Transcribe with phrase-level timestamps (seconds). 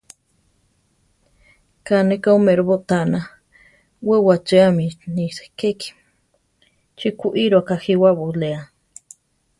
[1.87, 3.19] Ká ne ka oméro botána;
[4.07, 4.85] we wachéami
[5.15, 5.89] ni sekéki;
[6.97, 8.61] chi kuíro akajíwa buléa.